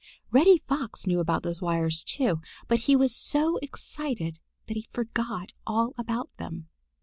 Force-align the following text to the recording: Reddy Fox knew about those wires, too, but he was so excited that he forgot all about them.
Reddy 0.31 0.57
Fox 0.67 1.05
knew 1.05 1.19
about 1.19 1.43
those 1.43 1.61
wires, 1.61 2.03
too, 2.03 2.41
but 2.67 2.79
he 2.89 2.95
was 2.95 3.15
so 3.15 3.57
excited 3.57 4.39
that 4.67 4.73
he 4.73 4.87
forgot 4.91 5.53
all 5.67 5.93
about 5.95 6.35
them. 6.37 6.69